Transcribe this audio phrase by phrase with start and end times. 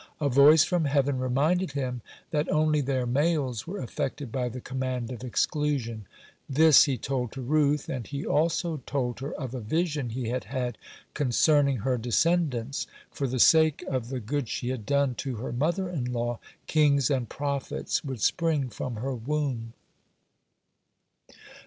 [0.19, 2.01] A voice from heaven reminded him
[2.31, 6.07] that only their males were affected by the command of exclusion.
[6.47, 10.29] (53) This he told to Ruth, and he also told her of a vision he
[10.29, 10.79] had had
[11.13, 12.87] concerning her descendants.
[13.11, 17.11] For the sake of the good she had done to her mother in law, kings
[17.11, 19.73] and prophets would spring from her womb.